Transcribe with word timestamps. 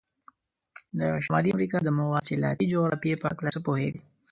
د 0.99 1.01
شمالي 1.23 1.49
امریکا 1.55 1.77
د 1.83 1.89
مواصلاتي 1.99 2.65
جغرافیې 2.71 3.15
په 3.19 3.25
هلکه 3.29 3.47
څه 3.55 3.59
پوهیږئ؟ 3.67 3.99